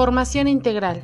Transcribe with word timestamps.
Formación 0.00 0.48
integral. 0.48 1.02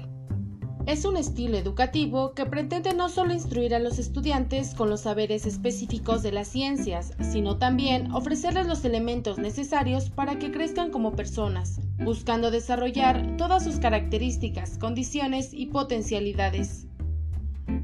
Es 0.86 1.04
un 1.04 1.18
estilo 1.18 1.58
educativo 1.58 2.32
que 2.32 2.46
pretende 2.46 2.94
no 2.94 3.10
solo 3.10 3.34
instruir 3.34 3.74
a 3.74 3.78
los 3.78 3.98
estudiantes 3.98 4.74
con 4.74 4.88
los 4.88 5.02
saberes 5.02 5.44
específicos 5.44 6.22
de 6.22 6.32
las 6.32 6.48
ciencias, 6.48 7.12
sino 7.20 7.58
también 7.58 8.10
ofrecerles 8.12 8.66
los 8.66 8.86
elementos 8.86 9.36
necesarios 9.36 10.08
para 10.08 10.38
que 10.38 10.50
crezcan 10.50 10.90
como 10.90 11.14
personas, 11.14 11.78
buscando 11.98 12.50
desarrollar 12.50 13.36
todas 13.36 13.64
sus 13.64 13.76
características, 13.80 14.78
condiciones 14.78 15.52
y 15.52 15.66
potencialidades. 15.66 16.86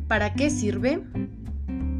¿Para 0.09 0.33
qué 0.33 0.49
sirve? 0.49 1.03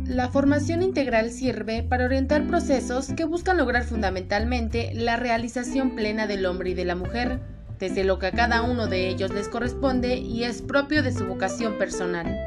La 0.07 0.31
formación 0.31 0.81
integral 0.83 1.33
sirve 1.33 1.83
para 1.83 2.07
orientar 2.07 2.47
procesos 2.47 3.13
que 3.13 3.27
buscan 3.27 3.59
lograr 3.59 3.85
fundamentalmente 3.85 4.95
la 4.95 5.17
realización 5.17 5.97
plena 5.97 6.27
del 6.27 6.47
hombre 6.47 6.71
y 6.71 6.75
de 6.75 6.87
la 6.87 6.95
mujer, 6.95 7.52
desde 7.83 8.05
lo 8.05 8.21
que 8.21 8.27
a 8.27 8.31
cada 8.31 8.63
uno 8.63 8.87
de 8.87 9.09
ellos 9.09 9.35
les 9.35 9.49
corresponde 9.49 10.17
y 10.17 10.45
es 10.45 10.63
propio 10.63 11.03
de 11.03 11.11
su 11.11 11.27
vocación 11.27 11.79
personal. 11.79 12.39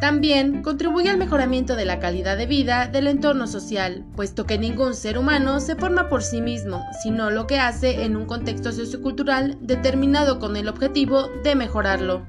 También 0.00 0.62
contribuye 0.62 1.10
al 1.10 1.16
mejoramiento 1.16 1.74
de 1.74 1.84
la 1.84 1.98
calidad 1.98 2.36
de 2.36 2.46
vida 2.46 2.86
del 2.86 3.08
entorno 3.08 3.48
social, 3.48 4.04
puesto 4.14 4.46
que 4.46 4.56
ningún 4.56 4.94
ser 4.94 5.18
humano 5.18 5.58
se 5.58 5.74
forma 5.74 6.08
por 6.08 6.22
sí 6.22 6.40
mismo, 6.40 6.84
sino 7.02 7.28
lo 7.32 7.48
que 7.48 7.58
hace 7.58 8.04
en 8.04 8.14
un 8.14 8.26
contexto 8.26 8.70
sociocultural 8.70 9.58
determinado 9.60 10.38
con 10.38 10.54
el 10.56 10.68
objetivo 10.68 11.26
de 11.42 11.56
mejorarlo. 11.56 12.24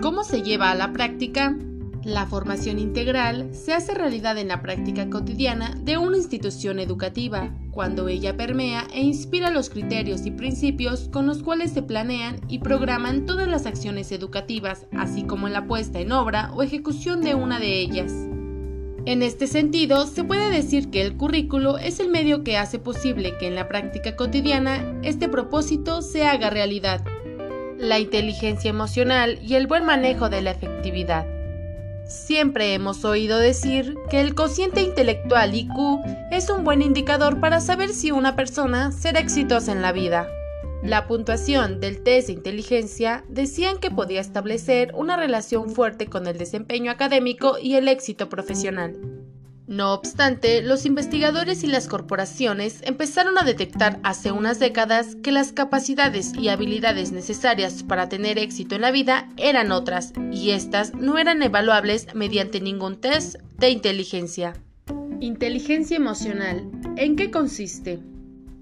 ¿Cómo 0.00 0.24
se 0.24 0.40
lleva 0.40 0.70
a 0.70 0.74
la 0.76 0.94
práctica? 0.94 1.58
La 2.04 2.24
formación 2.24 2.78
integral 2.78 3.50
se 3.52 3.74
hace 3.74 3.92
realidad 3.92 4.38
en 4.38 4.48
la 4.48 4.62
práctica 4.62 5.10
cotidiana 5.10 5.74
de 5.82 5.98
una 5.98 6.16
institución 6.16 6.78
educativa, 6.78 7.50
cuando 7.76 8.08
ella 8.08 8.38
permea 8.38 8.88
e 8.94 9.02
inspira 9.02 9.50
los 9.50 9.68
criterios 9.68 10.24
y 10.24 10.30
principios 10.30 11.10
con 11.10 11.26
los 11.26 11.42
cuales 11.42 11.72
se 11.72 11.82
planean 11.82 12.40
y 12.48 12.60
programan 12.60 13.26
todas 13.26 13.46
las 13.48 13.66
acciones 13.66 14.10
educativas, 14.12 14.86
así 14.96 15.24
como 15.24 15.46
en 15.46 15.52
la 15.52 15.66
puesta 15.66 16.00
en 16.00 16.10
obra 16.10 16.50
o 16.54 16.62
ejecución 16.62 17.20
de 17.20 17.34
una 17.34 17.60
de 17.60 17.78
ellas. 17.78 18.14
En 19.04 19.22
este 19.22 19.46
sentido, 19.46 20.06
se 20.06 20.24
puede 20.24 20.48
decir 20.48 20.88
que 20.90 21.02
el 21.02 21.18
currículo 21.18 21.76
es 21.76 22.00
el 22.00 22.08
medio 22.08 22.44
que 22.44 22.56
hace 22.56 22.78
posible 22.78 23.36
que 23.38 23.46
en 23.46 23.54
la 23.54 23.68
práctica 23.68 24.16
cotidiana 24.16 24.98
este 25.02 25.28
propósito 25.28 26.00
se 26.00 26.24
haga 26.24 26.48
realidad. 26.48 27.04
La 27.76 27.98
inteligencia 27.98 28.70
emocional 28.70 29.38
y 29.42 29.54
el 29.54 29.66
buen 29.66 29.84
manejo 29.84 30.30
de 30.30 30.40
la 30.40 30.52
efectividad. 30.52 31.35
Siempre 32.06 32.72
hemos 32.72 33.04
oído 33.04 33.38
decir 33.38 33.96
que 34.08 34.20
el 34.20 34.36
cociente 34.36 34.80
intelectual 34.80 35.54
IQ 35.54 35.72
es 36.30 36.48
un 36.50 36.62
buen 36.62 36.80
indicador 36.80 37.40
para 37.40 37.60
saber 37.60 37.88
si 37.88 38.12
una 38.12 38.36
persona 38.36 38.92
será 38.92 39.18
exitosa 39.18 39.72
en 39.72 39.82
la 39.82 39.90
vida. 39.90 40.28
La 40.84 41.08
puntuación 41.08 41.80
del 41.80 42.04
test 42.04 42.28
de 42.28 42.34
inteligencia 42.34 43.24
decían 43.28 43.78
que 43.78 43.90
podía 43.90 44.20
establecer 44.20 44.92
una 44.94 45.16
relación 45.16 45.70
fuerte 45.70 46.06
con 46.06 46.28
el 46.28 46.38
desempeño 46.38 46.92
académico 46.92 47.58
y 47.60 47.74
el 47.74 47.88
éxito 47.88 48.28
profesional. 48.28 49.15
No 49.68 49.94
obstante, 49.94 50.62
los 50.62 50.86
investigadores 50.86 51.64
y 51.64 51.66
las 51.66 51.88
corporaciones 51.88 52.82
empezaron 52.82 53.36
a 53.36 53.42
detectar 53.42 53.98
hace 54.04 54.30
unas 54.30 54.60
décadas 54.60 55.16
que 55.16 55.32
las 55.32 55.52
capacidades 55.52 56.32
y 56.38 56.50
habilidades 56.50 57.10
necesarias 57.10 57.82
para 57.82 58.08
tener 58.08 58.38
éxito 58.38 58.76
en 58.76 58.82
la 58.82 58.92
vida 58.92 59.28
eran 59.36 59.72
otras, 59.72 60.12
y 60.30 60.50
estas 60.50 60.94
no 60.94 61.18
eran 61.18 61.42
evaluables 61.42 62.06
mediante 62.14 62.60
ningún 62.60 63.00
test 63.00 63.40
de 63.58 63.70
inteligencia. 63.70 64.52
Inteligencia 65.18 65.96
emocional. 65.96 66.70
¿En 66.96 67.16
qué 67.16 67.32
consiste? 67.32 67.98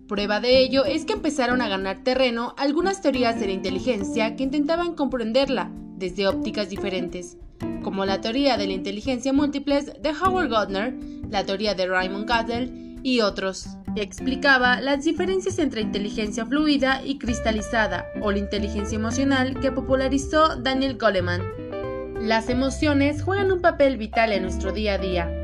Prueba 0.09 0.41
de 0.41 0.61
ello 0.61 0.87
es 0.87 1.05
que 1.05 1.13
empezaron 1.13 1.61
a 1.61 1.69
ganar 1.69 2.03
terreno 2.03 2.55
algunas 2.57 3.03
teorías 3.03 3.39
de 3.39 3.47
la 3.47 3.53
inteligencia 3.53 4.37
que 4.37 4.45
intentaban 4.45 4.95
comprenderla 4.95 5.71
desde 5.99 6.27
ópticas 6.27 6.71
diferentes 6.71 7.37
como 7.83 8.05
la 8.05 8.21
teoría 8.21 8.57
de 8.57 8.67
la 8.67 8.73
inteligencia 8.73 9.33
múltiple 9.33 9.83
de 9.83 10.11
Howard 10.11 10.49
Gardner, 10.49 10.95
la 11.31 11.45
teoría 11.45 11.75
de 11.75 11.87
Raymond 11.87 12.27
Cattell 12.27 12.99
y 13.03 13.21
otros. 13.21 13.67
Explicaba 13.97 14.81
las 14.81 15.05
diferencias 15.05 15.59
entre 15.59 15.83
inteligencia 15.83 16.47
fluida 16.47 17.03
y 17.05 17.19
cristalizada 17.19 18.07
o 18.23 18.33
la 18.33 18.39
inteligencia 18.39 18.97
emocional 18.97 19.61
que 19.61 19.71
popularizó 19.71 20.57
Daniel 20.57 20.97
Goleman. 20.99 21.43
Las 22.21 22.49
emociones 22.49 23.23
juegan 23.23 23.53
un 23.53 23.61
papel 23.61 23.99
vital 23.99 24.33
en 24.33 24.43
nuestro 24.43 24.73
día 24.73 24.95
a 24.95 24.99
día, 24.99 25.44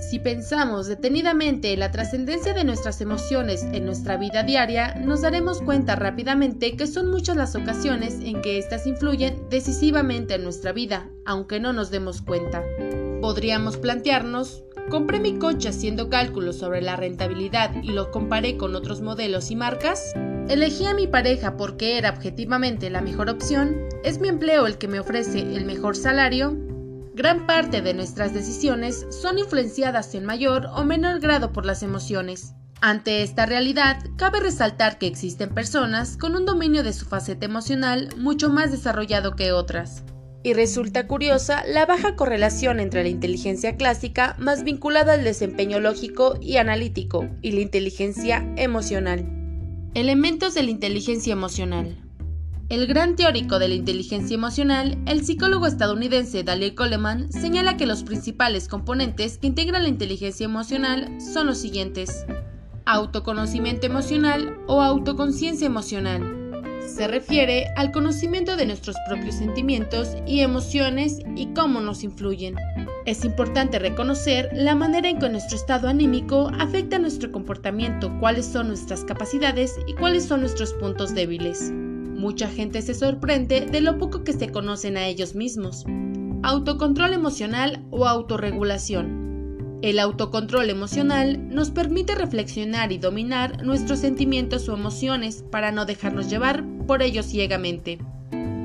si 0.00 0.18
pensamos 0.18 0.86
detenidamente 0.86 1.72
en 1.72 1.80
la 1.80 1.90
trascendencia 1.90 2.54
de 2.54 2.64
nuestras 2.64 3.00
emociones 3.00 3.62
en 3.72 3.84
nuestra 3.84 4.16
vida 4.16 4.42
diaria, 4.42 4.94
nos 4.94 5.22
daremos 5.22 5.60
cuenta 5.60 5.96
rápidamente 5.96 6.76
que 6.76 6.86
son 6.86 7.10
muchas 7.10 7.36
las 7.36 7.54
ocasiones 7.54 8.18
en 8.22 8.40
que 8.40 8.58
éstas 8.58 8.86
influyen 8.86 9.48
decisivamente 9.50 10.34
en 10.34 10.44
nuestra 10.44 10.72
vida, 10.72 11.10
aunque 11.24 11.60
no 11.60 11.72
nos 11.72 11.90
demos 11.90 12.22
cuenta. 12.22 12.62
Podríamos 13.20 13.76
plantearnos, 13.76 14.62
¿compré 14.88 15.20
mi 15.20 15.38
coche 15.38 15.68
haciendo 15.68 16.08
cálculos 16.08 16.56
sobre 16.56 16.80
la 16.80 16.96
rentabilidad 16.96 17.74
y 17.82 17.88
lo 17.88 18.10
comparé 18.10 18.56
con 18.56 18.76
otros 18.76 19.00
modelos 19.00 19.50
y 19.50 19.56
marcas? 19.56 20.14
¿Elegí 20.48 20.86
a 20.86 20.94
mi 20.94 21.06
pareja 21.06 21.56
porque 21.56 21.98
era 21.98 22.10
objetivamente 22.10 22.88
la 22.88 23.02
mejor 23.02 23.28
opción? 23.28 23.76
¿Es 24.04 24.20
mi 24.20 24.28
empleo 24.28 24.66
el 24.66 24.78
que 24.78 24.88
me 24.88 25.00
ofrece 25.00 25.40
el 25.40 25.66
mejor 25.66 25.96
salario? 25.96 26.67
Gran 27.18 27.46
parte 27.46 27.82
de 27.82 27.94
nuestras 27.94 28.32
decisiones 28.32 29.04
son 29.10 29.40
influenciadas 29.40 30.14
en 30.14 30.24
mayor 30.24 30.66
o 30.66 30.84
menor 30.84 31.18
grado 31.18 31.52
por 31.52 31.66
las 31.66 31.82
emociones. 31.82 32.54
Ante 32.80 33.24
esta 33.24 33.44
realidad, 33.44 33.98
cabe 34.16 34.38
resaltar 34.38 34.98
que 34.98 35.08
existen 35.08 35.52
personas 35.52 36.16
con 36.16 36.36
un 36.36 36.46
dominio 36.46 36.84
de 36.84 36.92
su 36.92 37.06
faceta 37.06 37.44
emocional 37.44 38.10
mucho 38.16 38.50
más 38.50 38.70
desarrollado 38.70 39.34
que 39.34 39.50
otras. 39.50 40.04
Y 40.44 40.52
resulta 40.52 41.08
curiosa 41.08 41.64
la 41.66 41.86
baja 41.86 42.14
correlación 42.14 42.78
entre 42.78 43.02
la 43.02 43.08
inteligencia 43.08 43.74
clásica 43.74 44.36
más 44.38 44.62
vinculada 44.62 45.14
al 45.14 45.24
desempeño 45.24 45.80
lógico 45.80 46.38
y 46.40 46.58
analítico 46.58 47.28
y 47.42 47.50
la 47.50 47.62
inteligencia 47.62 48.48
emocional. 48.54 49.28
Elementos 49.94 50.54
de 50.54 50.62
la 50.62 50.70
inteligencia 50.70 51.32
emocional. 51.32 52.07
El 52.68 52.86
gran 52.86 53.16
teórico 53.16 53.58
de 53.58 53.68
la 53.68 53.74
inteligencia 53.76 54.34
emocional, 54.34 54.98
el 55.06 55.24
psicólogo 55.24 55.66
estadounidense 55.66 56.44
Daniel 56.44 56.74
Coleman, 56.74 57.32
señala 57.32 57.78
que 57.78 57.86
los 57.86 58.02
principales 58.02 58.68
componentes 58.68 59.38
que 59.38 59.46
integran 59.46 59.84
la 59.84 59.88
inteligencia 59.88 60.44
emocional 60.44 61.18
son 61.18 61.46
los 61.46 61.56
siguientes. 61.56 62.26
Autoconocimiento 62.84 63.86
emocional 63.86 64.58
o 64.66 64.82
autoconciencia 64.82 65.66
emocional. 65.66 66.34
Se 66.86 67.08
refiere 67.08 67.68
al 67.74 67.90
conocimiento 67.90 68.54
de 68.58 68.66
nuestros 68.66 68.96
propios 69.08 69.36
sentimientos 69.36 70.10
y 70.26 70.40
emociones 70.40 71.20
y 71.36 71.46
cómo 71.54 71.80
nos 71.80 72.04
influyen. 72.04 72.56
Es 73.06 73.24
importante 73.24 73.78
reconocer 73.78 74.50
la 74.52 74.74
manera 74.74 75.08
en 75.08 75.18
que 75.18 75.30
nuestro 75.30 75.56
estado 75.56 75.88
anímico 75.88 76.50
afecta 76.58 76.98
nuestro 76.98 77.32
comportamiento, 77.32 78.14
cuáles 78.20 78.44
son 78.44 78.68
nuestras 78.68 79.04
capacidades 79.04 79.76
y 79.86 79.94
cuáles 79.94 80.26
son 80.26 80.40
nuestros 80.40 80.74
puntos 80.74 81.14
débiles. 81.14 81.72
Mucha 82.18 82.48
gente 82.48 82.82
se 82.82 82.94
sorprende 82.94 83.60
de 83.60 83.80
lo 83.80 83.96
poco 83.96 84.24
que 84.24 84.32
se 84.32 84.50
conocen 84.50 84.96
a 84.96 85.06
ellos 85.06 85.36
mismos. 85.36 85.84
Autocontrol 86.42 87.12
emocional 87.12 87.84
o 87.92 88.08
autorregulación. 88.08 89.78
El 89.82 90.00
autocontrol 90.00 90.68
emocional 90.68 91.48
nos 91.48 91.70
permite 91.70 92.16
reflexionar 92.16 92.90
y 92.90 92.98
dominar 92.98 93.64
nuestros 93.64 94.00
sentimientos 94.00 94.68
o 94.68 94.74
emociones 94.74 95.44
para 95.48 95.70
no 95.70 95.86
dejarnos 95.86 96.28
llevar 96.28 96.64
por 96.88 97.02
ellos 97.02 97.26
ciegamente. 97.26 98.00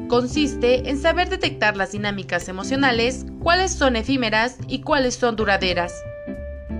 Consiste 0.07 0.89
en 0.89 0.97
saber 0.97 1.29
detectar 1.29 1.77
las 1.77 1.91
dinámicas 1.91 2.49
emocionales, 2.49 3.27
cuáles 3.39 3.71
son 3.71 3.95
efímeras 3.95 4.57
y 4.67 4.79
cuáles 4.79 5.13
son 5.13 5.35
duraderas 5.35 5.93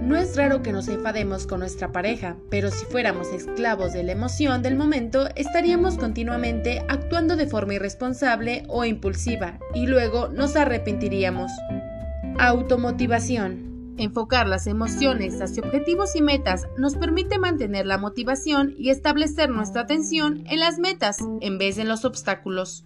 no 0.04 0.18
es 0.18 0.36
raro 0.36 0.62
que 0.62 0.74
nos 0.74 0.90
enfademos 0.90 1.48
con 1.48 1.60
nuestra 1.60 1.92
pareja, 1.92 2.36
pero 2.50 2.70
si 2.72 2.86
fuéramos 2.86 3.30
esclavos 3.30 3.94
de 3.94 4.04
la 4.04 4.12
emoción 4.12 4.62
del 4.62 4.76
momento, 4.76 5.30
estaríamos 5.36 5.98
continuamente 5.98 6.84
actuando 6.90 7.36
de 7.36 7.48
forma 7.48 7.76
irresponsable 7.76 8.64
o 8.68 8.84
impulsiva 8.84 9.60
y 9.74 9.88
luego 9.88 10.28
nos 10.28 10.56
arrepentiríamos. 10.56 11.52
Automotivación. 12.38 13.96
Enfocar 13.98 14.48
las 14.48 14.68
emociones 14.68 15.40
hacia 15.40 15.64
objetivos 15.64 16.16
y 16.16 16.22
metas 16.22 16.68
nos 16.78 16.96
permite 16.96 17.38
mantener 17.38 17.86
la 17.86 17.98
motivación 17.98 18.74
y 18.78 18.90
establecer 18.90 19.50
nuestra 19.50 19.84
atención 19.84 20.44
en 20.48 20.60
las 20.60 20.80
metas 20.80 21.18
en 21.42 21.58
vez 21.58 21.76
de 21.76 21.84
en 21.84 21.88
los 21.88 22.04
obstáculos. 22.04 22.86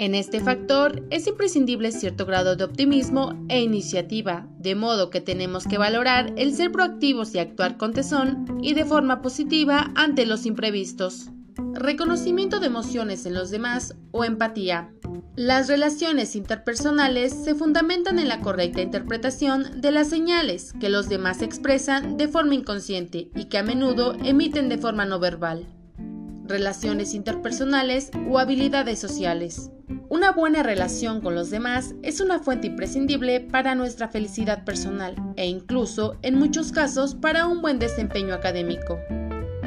En 0.00 0.14
este 0.14 0.38
factor 0.38 1.04
es 1.10 1.26
imprescindible 1.26 1.90
cierto 1.90 2.24
grado 2.24 2.54
de 2.54 2.62
optimismo 2.62 3.44
e 3.48 3.60
iniciativa, 3.60 4.46
de 4.56 4.76
modo 4.76 5.10
que 5.10 5.20
tenemos 5.20 5.66
que 5.66 5.76
valorar 5.76 6.32
el 6.36 6.54
ser 6.54 6.70
proactivos 6.70 7.34
y 7.34 7.40
actuar 7.40 7.76
con 7.76 7.92
tesón 7.92 8.60
y 8.62 8.74
de 8.74 8.84
forma 8.84 9.22
positiva 9.22 9.90
ante 9.96 10.24
los 10.24 10.46
imprevistos. 10.46 11.30
Reconocimiento 11.74 12.60
de 12.60 12.68
emociones 12.68 13.26
en 13.26 13.34
los 13.34 13.50
demás 13.50 13.96
o 14.12 14.24
empatía. 14.24 14.92
Las 15.34 15.66
relaciones 15.66 16.36
interpersonales 16.36 17.34
se 17.34 17.56
fundamentan 17.56 18.20
en 18.20 18.28
la 18.28 18.40
correcta 18.40 18.80
interpretación 18.80 19.80
de 19.80 19.90
las 19.90 20.10
señales 20.10 20.74
que 20.78 20.90
los 20.90 21.08
demás 21.08 21.42
expresan 21.42 22.16
de 22.16 22.28
forma 22.28 22.54
inconsciente 22.54 23.30
y 23.34 23.46
que 23.46 23.58
a 23.58 23.64
menudo 23.64 24.14
emiten 24.22 24.68
de 24.68 24.78
forma 24.78 25.06
no 25.06 25.18
verbal. 25.18 25.66
relaciones 26.44 27.14
interpersonales 27.14 28.10
o 28.30 28.38
habilidades 28.38 28.98
sociales. 28.98 29.70
Una 30.10 30.32
buena 30.32 30.62
relación 30.62 31.20
con 31.20 31.34
los 31.34 31.50
demás 31.50 31.94
es 32.02 32.20
una 32.20 32.38
fuente 32.38 32.68
imprescindible 32.68 33.40
para 33.40 33.74
nuestra 33.74 34.08
felicidad 34.08 34.64
personal 34.64 35.14
e 35.36 35.46
incluso, 35.46 36.16
en 36.22 36.38
muchos 36.38 36.72
casos, 36.72 37.14
para 37.14 37.46
un 37.46 37.60
buen 37.60 37.78
desempeño 37.78 38.32
académico. 38.32 38.98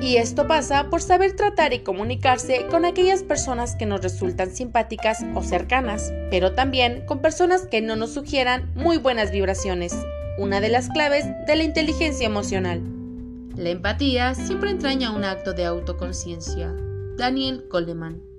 Y 0.01 0.15
esto 0.15 0.47
pasa 0.47 0.89
por 0.89 1.03
saber 1.03 1.35
tratar 1.35 1.73
y 1.73 1.83
comunicarse 1.83 2.65
con 2.71 2.85
aquellas 2.85 3.21
personas 3.21 3.75
que 3.75 3.85
nos 3.85 4.01
resultan 4.01 4.49
simpáticas 4.49 5.23
o 5.35 5.43
cercanas, 5.43 6.11
pero 6.31 6.53
también 6.53 7.05
con 7.05 7.21
personas 7.21 7.67
que 7.67 7.81
no 7.81 7.95
nos 7.95 8.11
sugieran 8.11 8.71
muy 8.73 8.97
buenas 8.97 9.29
vibraciones, 9.29 9.95
una 10.39 10.59
de 10.59 10.69
las 10.69 10.89
claves 10.89 11.25
de 11.45 11.55
la 11.55 11.63
inteligencia 11.63 12.25
emocional. 12.25 12.81
La 13.55 13.69
empatía 13.69 14.33
siempre 14.33 14.71
entraña 14.71 15.11
un 15.11 15.23
acto 15.23 15.53
de 15.53 15.65
autoconciencia. 15.65 16.73
Daniel 17.15 17.67
Coleman 17.69 18.31